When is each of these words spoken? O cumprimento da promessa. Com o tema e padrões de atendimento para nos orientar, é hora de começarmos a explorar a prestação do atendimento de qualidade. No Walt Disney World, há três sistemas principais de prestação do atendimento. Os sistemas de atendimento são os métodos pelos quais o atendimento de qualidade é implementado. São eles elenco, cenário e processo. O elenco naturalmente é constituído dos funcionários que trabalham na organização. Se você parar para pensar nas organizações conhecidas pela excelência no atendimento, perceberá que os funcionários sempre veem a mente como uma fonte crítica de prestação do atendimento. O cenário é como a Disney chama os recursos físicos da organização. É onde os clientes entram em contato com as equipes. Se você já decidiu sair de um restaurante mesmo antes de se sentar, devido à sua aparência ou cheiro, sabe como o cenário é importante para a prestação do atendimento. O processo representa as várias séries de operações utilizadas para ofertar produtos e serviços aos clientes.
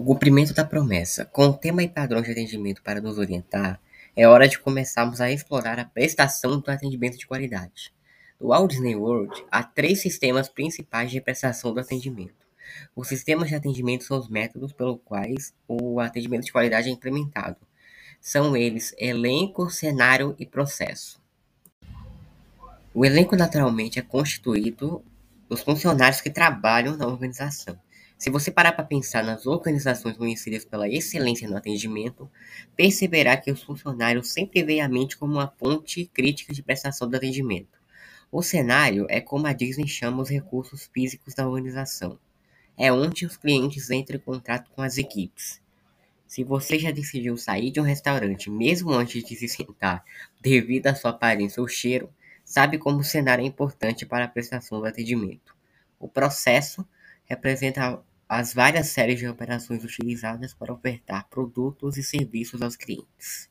O 0.00 0.02
cumprimento 0.02 0.54
da 0.54 0.64
promessa. 0.64 1.26
Com 1.26 1.48
o 1.48 1.52
tema 1.52 1.82
e 1.82 1.88
padrões 1.88 2.24
de 2.24 2.32
atendimento 2.32 2.82
para 2.82 3.02
nos 3.02 3.18
orientar, 3.18 3.78
é 4.16 4.26
hora 4.26 4.48
de 4.48 4.58
começarmos 4.58 5.20
a 5.20 5.30
explorar 5.30 5.78
a 5.78 5.84
prestação 5.84 6.58
do 6.58 6.70
atendimento 6.70 7.18
de 7.18 7.26
qualidade. 7.26 7.92
No 8.40 8.48
Walt 8.48 8.70
Disney 8.70 8.96
World, 8.96 9.44
há 9.50 9.62
três 9.62 10.00
sistemas 10.00 10.48
principais 10.48 11.10
de 11.10 11.20
prestação 11.20 11.74
do 11.74 11.80
atendimento. 11.80 12.46
Os 12.96 13.08
sistemas 13.08 13.50
de 13.50 13.54
atendimento 13.54 14.04
são 14.04 14.18
os 14.18 14.30
métodos 14.30 14.72
pelos 14.72 14.98
quais 15.04 15.52
o 15.68 16.00
atendimento 16.00 16.46
de 16.46 16.52
qualidade 16.52 16.88
é 16.88 16.92
implementado. 16.92 17.58
São 18.22 18.56
eles 18.56 18.94
elenco, 18.96 19.68
cenário 19.68 20.34
e 20.38 20.46
processo. 20.46 21.20
O 22.94 23.04
elenco 23.04 23.36
naturalmente 23.36 23.98
é 23.98 24.02
constituído 24.02 25.04
dos 25.46 25.60
funcionários 25.60 26.22
que 26.22 26.30
trabalham 26.30 26.96
na 26.96 27.06
organização. 27.06 27.78
Se 28.20 28.28
você 28.28 28.50
parar 28.50 28.72
para 28.72 28.84
pensar 28.84 29.24
nas 29.24 29.46
organizações 29.46 30.14
conhecidas 30.14 30.62
pela 30.62 30.86
excelência 30.86 31.48
no 31.48 31.56
atendimento, 31.56 32.30
perceberá 32.76 33.34
que 33.34 33.50
os 33.50 33.62
funcionários 33.62 34.30
sempre 34.30 34.62
veem 34.62 34.82
a 34.82 34.88
mente 34.90 35.16
como 35.16 35.32
uma 35.32 35.48
fonte 35.48 36.04
crítica 36.04 36.52
de 36.52 36.62
prestação 36.62 37.08
do 37.08 37.16
atendimento. 37.16 37.80
O 38.30 38.42
cenário 38.42 39.06
é 39.08 39.22
como 39.22 39.46
a 39.46 39.54
Disney 39.54 39.88
chama 39.88 40.20
os 40.20 40.28
recursos 40.28 40.90
físicos 40.92 41.34
da 41.34 41.48
organização. 41.48 42.18
É 42.76 42.92
onde 42.92 43.24
os 43.24 43.38
clientes 43.38 43.90
entram 43.90 44.18
em 44.18 44.20
contato 44.20 44.70
com 44.72 44.82
as 44.82 44.98
equipes. 44.98 45.58
Se 46.26 46.44
você 46.44 46.78
já 46.78 46.90
decidiu 46.90 47.38
sair 47.38 47.70
de 47.70 47.80
um 47.80 47.84
restaurante 47.84 48.50
mesmo 48.50 48.92
antes 48.92 49.24
de 49.24 49.34
se 49.34 49.48
sentar, 49.48 50.04
devido 50.42 50.88
à 50.88 50.94
sua 50.94 51.12
aparência 51.12 51.62
ou 51.62 51.66
cheiro, 51.66 52.12
sabe 52.44 52.76
como 52.76 52.98
o 52.98 53.02
cenário 53.02 53.42
é 53.42 53.48
importante 53.48 54.04
para 54.04 54.26
a 54.26 54.28
prestação 54.28 54.78
do 54.78 54.86
atendimento. 54.86 55.56
O 55.98 56.06
processo 56.06 56.86
representa 57.24 58.02
as 58.32 58.54
várias 58.54 58.86
séries 58.86 59.18
de 59.18 59.26
operações 59.26 59.82
utilizadas 59.82 60.54
para 60.54 60.72
ofertar 60.72 61.28
produtos 61.28 61.96
e 61.96 62.02
serviços 62.04 62.62
aos 62.62 62.76
clientes. 62.76 63.49